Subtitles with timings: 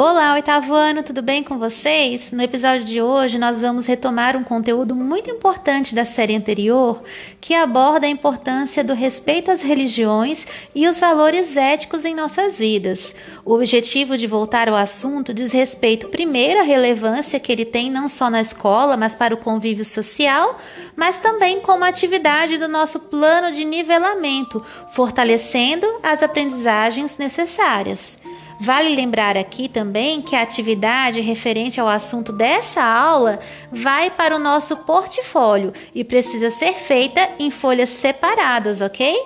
[0.00, 2.30] Olá, oitavo ano, tudo bem com vocês?
[2.30, 7.02] No episódio de hoje, nós vamos retomar um conteúdo muito importante da série anterior,
[7.40, 13.12] que aborda a importância do respeito às religiões e os valores éticos em nossas vidas.
[13.44, 18.08] O objetivo de voltar ao assunto diz respeito, primeiro, à relevância que ele tem não
[18.08, 20.60] só na escola, mas para o convívio social,
[20.94, 28.17] mas também como atividade do nosso plano de nivelamento, fortalecendo as aprendizagens necessárias.
[28.60, 33.38] Vale lembrar aqui também que a atividade referente ao assunto dessa aula
[33.70, 39.16] vai para o nosso portfólio e precisa ser feita em folhas separadas, ok?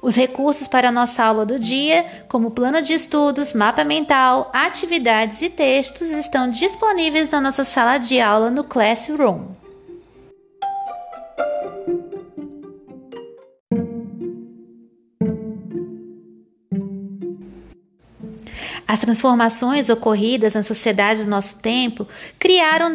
[0.00, 5.42] Os recursos para a nossa aula do dia, como plano de estudos, mapa mental, atividades
[5.42, 9.59] e textos, estão disponíveis na nossa sala de aula no Classroom.
[18.90, 22.08] As transformações ocorridas na sociedade do nosso tempo
[22.40, 22.92] criaram um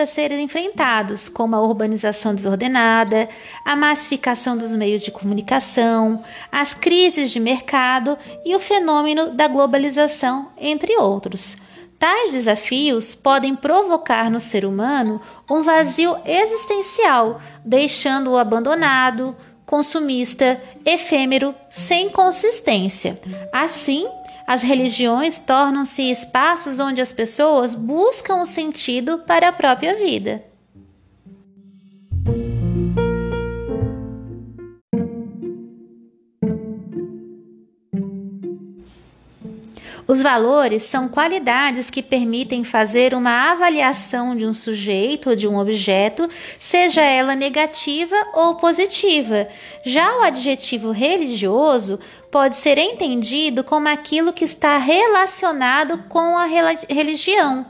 [0.00, 3.28] a serem enfrentados, como a urbanização desordenada,
[3.62, 10.48] a massificação dos meios de comunicação, as crises de mercado e o fenômeno da globalização,
[10.56, 11.58] entre outros.
[11.98, 22.08] Tais desafios podem provocar no ser humano um vazio existencial, deixando-o abandonado, consumista, efêmero, sem
[22.08, 23.20] consistência.
[23.52, 24.08] Assim,
[24.46, 30.44] as religiões tornam-se espaços onde as pessoas buscam o sentido para a própria vida.
[40.06, 45.56] Os valores são qualidades que permitem fazer uma avaliação de um sujeito ou de um
[45.56, 46.28] objeto,
[46.58, 49.48] seja ela negativa ou positiva.
[49.82, 51.98] Já o adjetivo religioso
[52.34, 56.46] pode ser entendido como aquilo que está relacionado com a
[56.90, 57.64] religião,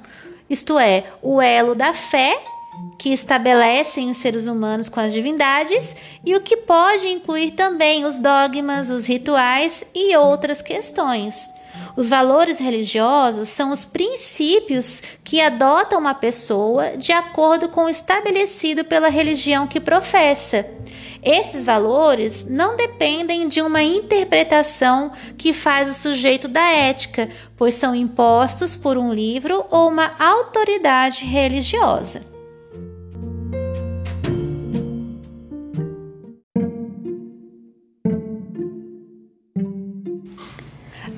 [0.48, 2.42] isto é, o elo da fé
[2.98, 5.95] que estabelecem os seres humanos com as divindades
[6.25, 11.46] e o que pode incluir também os dogmas, os rituais e outras questões.
[11.96, 18.85] Os valores religiosos são os princípios que adota uma pessoa de acordo com o estabelecido
[18.85, 20.67] pela religião que professa.
[21.23, 27.95] Esses valores não dependem de uma interpretação que faz o sujeito da ética, pois são
[27.95, 32.33] impostos por um livro ou uma autoridade religiosa.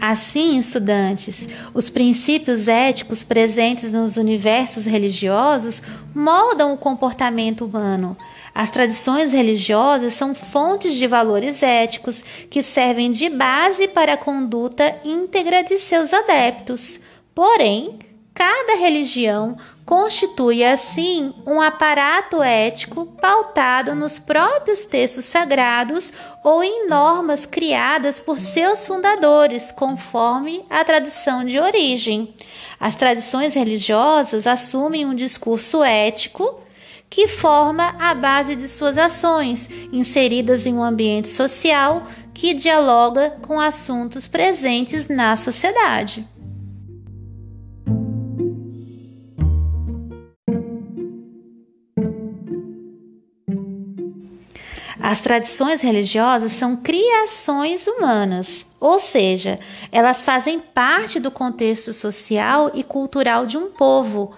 [0.09, 5.83] Assim, estudantes, os princípios éticos presentes nos universos religiosos
[6.15, 8.17] moldam o comportamento humano.
[8.55, 14.95] As tradições religiosas são fontes de valores éticos que servem de base para a conduta
[15.05, 17.01] íntegra de seus adeptos.
[17.35, 17.99] Porém,
[18.33, 19.57] cada religião
[19.87, 28.41] constitui assim um aparato ético pautado nos próprios textos sagrados ou em normas criadas por
[28.41, 32.35] seus fundadores, conforme a tradição de origem.
[32.81, 36.61] As tradições religiosas assumem um discurso ético
[37.09, 43.61] que forma a base de suas ações, inseridas em um ambiente social que dialoga com
[43.61, 46.27] assuntos presentes na sociedade.
[55.01, 59.61] As tradições religiosas são criações humanas, ou seja,
[59.93, 64.35] elas fazem parte do contexto social e cultural de um povo.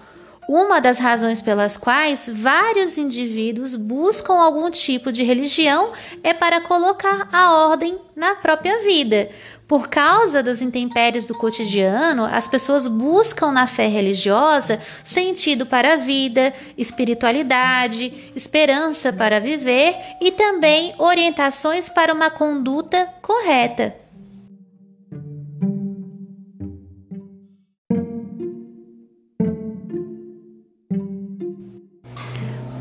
[0.51, 5.91] Uma das razões pelas quais vários indivíduos buscam algum tipo de religião
[6.23, 9.29] é para colocar a ordem na própria vida,
[9.67, 15.97] por causa dos intempéries do cotidiano, as pessoas buscam na fé religiosa sentido para a
[15.97, 24.08] vida, espiritualidade, esperança para viver e também orientações para uma conduta correta.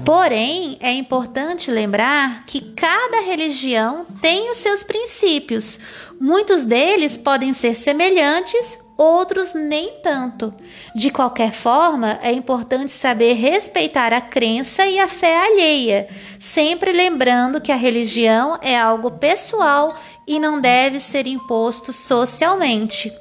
[0.08, 5.78] Porém, é importante lembrar que cada religião tem os seus princípios.
[6.18, 10.50] Muitos deles podem ser semelhantes, outros nem tanto.
[10.94, 16.08] De qualquer forma, é importante saber respeitar a crença e a fé alheia,
[16.40, 19.94] sempre lembrando que a religião é algo pessoal
[20.26, 23.12] e não deve ser imposto socialmente.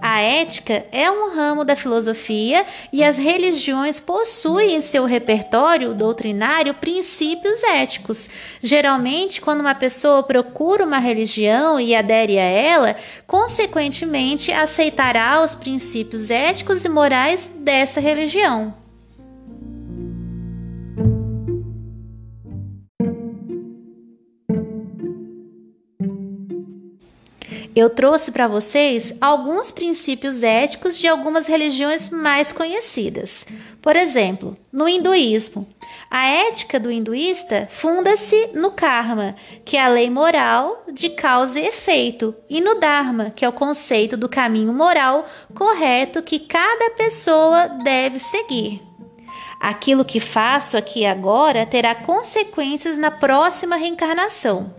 [0.00, 6.74] A ética é um ramo da filosofia e as religiões possuem em seu repertório doutrinário
[6.74, 8.28] princípios éticos.
[8.62, 12.96] Geralmente, quando uma pessoa procura uma religião e adere a ela,
[13.26, 18.85] consequentemente aceitará os princípios éticos e morais dessa religião.
[27.76, 33.44] Eu trouxe para vocês alguns princípios éticos de algumas religiões mais conhecidas.
[33.82, 35.68] Por exemplo, no hinduísmo,
[36.10, 41.66] a ética do hinduísta funda-se no karma, que é a lei moral de causa e
[41.66, 47.68] efeito, e no dharma, que é o conceito do caminho moral correto que cada pessoa
[47.68, 48.82] deve seguir.
[49.60, 54.74] Aquilo que faço aqui agora terá consequências na próxima reencarnação.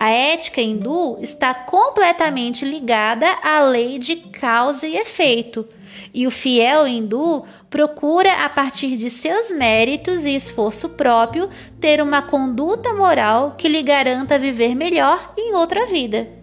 [0.00, 5.68] A ética hindu está completamente ligada à lei de causa e efeito.
[6.14, 12.22] E o fiel hindu procura, a partir de seus méritos e esforço próprio, ter uma
[12.22, 16.39] conduta moral que lhe garanta viver melhor em outra vida.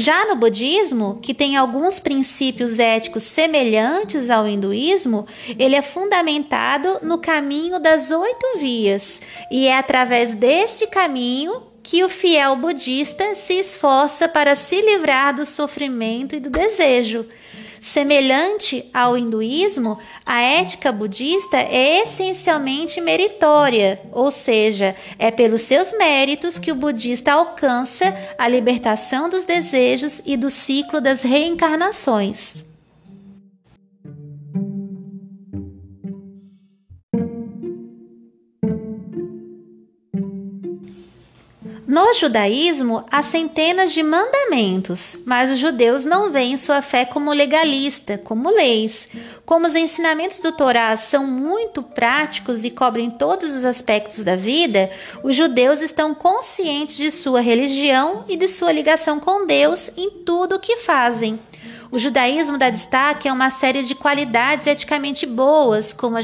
[0.00, 5.26] Já no budismo, que tem alguns princípios éticos semelhantes ao hinduísmo,
[5.58, 12.08] ele é fundamentado no caminho das oito vias, e é através deste caminho que o
[12.08, 17.26] fiel budista se esforça para se livrar do sofrimento e do desejo.
[17.80, 26.58] Semelhante ao hinduísmo, a ética budista é essencialmente meritória, ou seja, é pelos seus méritos
[26.58, 32.67] que o budista alcança a libertação dos desejos e do ciclo das reencarnações.
[41.98, 48.16] No judaísmo, há centenas de mandamentos, mas os judeus não veem sua fé como legalista,
[48.16, 49.08] como leis.
[49.44, 54.88] Como os ensinamentos do Torá são muito práticos e cobrem todos os aspectos da vida,
[55.24, 60.54] os judeus estão conscientes de sua religião e de sua ligação com Deus em tudo
[60.54, 61.40] o que fazem.
[61.90, 66.22] O judaísmo dá destaque a uma série de qualidades eticamente boas, como a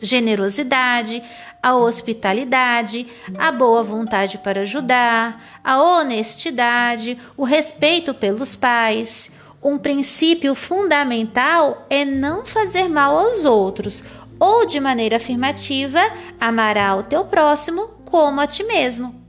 [0.00, 1.22] generosidade,
[1.62, 3.06] a hospitalidade,
[3.38, 9.30] a boa vontade para ajudar, a honestidade, o respeito pelos pais.
[9.62, 14.02] Um princípio fundamental é não fazer mal aos outros,
[14.40, 16.00] ou de maneira afirmativa,
[16.40, 19.21] amará o teu próximo como a ti mesmo.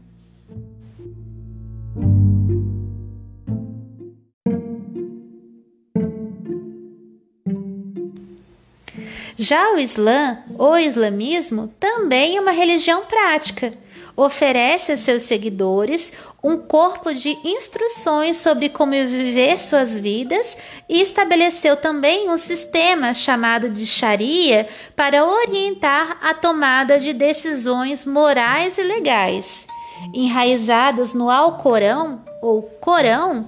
[9.38, 13.74] Já o Islã, ou islamismo, também é uma religião prática.
[14.16, 16.14] Oferece a seus seguidores
[16.44, 20.56] um corpo de instruções sobre como viver suas vidas
[20.88, 28.78] e estabeleceu também um sistema chamado de Sharia para orientar a tomada de decisões morais
[28.78, 29.66] e legais.
[30.14, 33.48] Enraizadas no Alcorão ou Corão,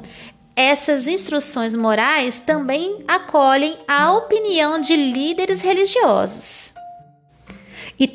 [0.55, 6.73] essas instruções morais também acolhem a opinião de líderes religiosos.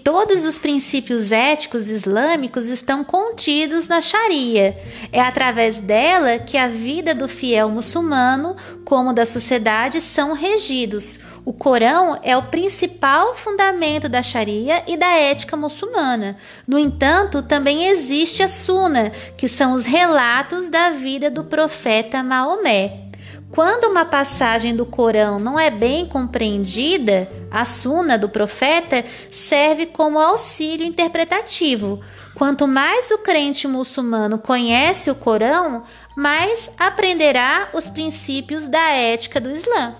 [0.04, 4.78] Todos os princípios éticos islâmicos estão contidos na Sharia.
[5.12, 11.20] É através dela que a vida do fiel muçulmano, como da sociedade, são regidos.
[11.44, 16.36] O Corão é o principal fundamento da Sharia e da ética muçulmana.
[16.66, 23.09] No entanto, também existe a Sunna, que são os relatos da vida do profeta Maomé.
[23.50, 30.20] Quando uma passagem do Corão não é bem compreendida, a Suna do profeta serve como
[30.20, 32.00] auxílio interpretativo.
[32.34, 35.82] Quanto mais o crente muçulmano conhece o Corão,
[36.14, 39.96] mais aprenderá os princípios da ética do Islã.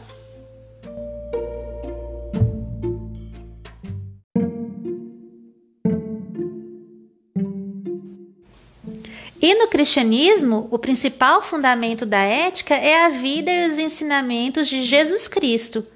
[9.42, 14.82] E no cristianismo, o principal fundamento da ética é a vida e os ensinamentos de
[14.82, 15.86] Jesus Cristo.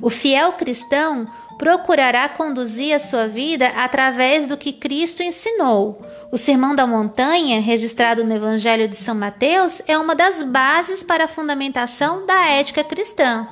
[0.00, 6.02] O fiel cristão procurará conduzir a sua vida através do que Cristo ensinou.
[6.32, 11.24] O Sermão da Montanha, registrado no Evangelho de São Mateus, é uma das bases para
[11.24, 13.46] a fundamentação da ética cristã.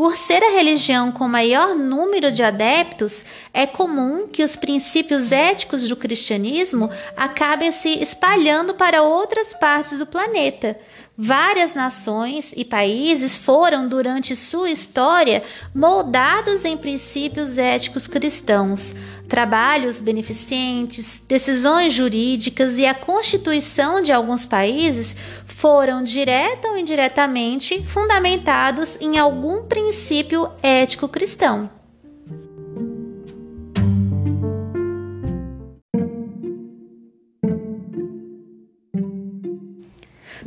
[0.00, 5.86] Por ser a religião com maior número de adeptos, é comum que os princípios éticos
[5.86, 10.80] do cristianismo acabem se espalhando para outras partes do planeta.
[11.22, 15.42] Várias nações e países foram, durante sua história,
[15.74, 18.94] moldados em princípios éticos cristãos.
[19.28, 25.14] Trabalhos beneficentes, decisões jurídicas e a constituição de alguns países
[25.46, 31.68] foram, direta ou indiretamente, fundamentados em algum princípio ético cristão.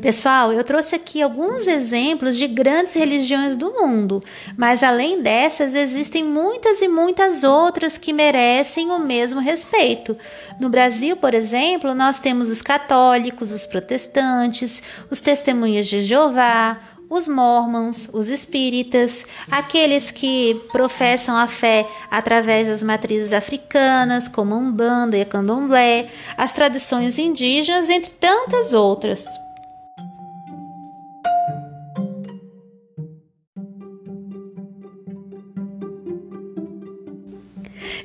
[0.01, 4.23] Pessoal, eu trouxe aqui alguns exemplos de grandes religiões do mundo,
[4.57, 10.17] mas além dessas, existem muitas e muitas outras que merecem o mesmo respeito.
[10.57, 16.79] No Brasil, por exemplo, nós temos os católicos, os protestantes, os testemunhas de Jeová,
[17.13, 25.15] os mormons, os espíritas, aqueles que professam a fé através das matrizes africanas, como Umbanda
[25.15, 29.42] e Candomblé, as tradições indígenas, entre tantas outras.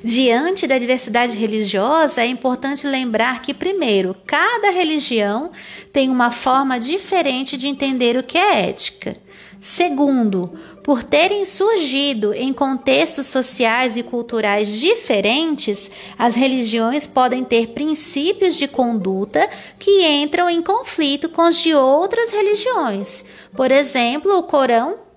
[0.03, 5.51] Diante da diversidade religiosa, é importante lembrar que, primeiro, cada religião
[5.91, 9.17] tem uma forma diferente de entender o que é ética.
[9.61, 18.55] Segundo, por terem surgido em contextos sociais e culturais diferentes, as religiões podem ter princípios
[18.55, 23.25] de conduta que entram em conflito com os de outras religiões.
[23.53, 25.08] Por exemplo, o Corão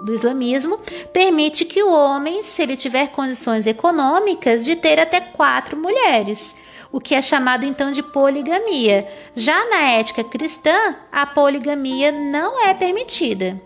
[0.00, 0.78] do islamismo
[1.12, 6.54] permite que o homem, se ele tiver condições econômicas, de ter até quatro mulheres,
[6.90, 9.06] o que é chamado então de poligamia.
[9.34, 13.60] Já na ética cristã, a poligamia não é permitida.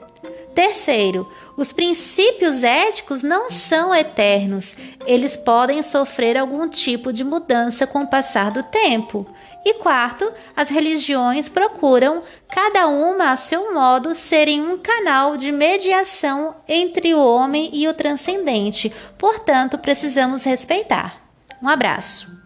[0.55, 8.03] Terceiro, os princípios éticos não são eternos, eles podem sofrer algum tipo de mudança com
[8.03, 9.27] o passar do tempo.
[9.64, 16.57] E quarto, as religiões procuram, cada uma a seu modo, serem um canal de mediação
[16.69, 18.92] entre o homem e o transcendente.
[19.16, 21.16] Portanto, precisamos respeitar.
[21.62, 22.41] Um abraço.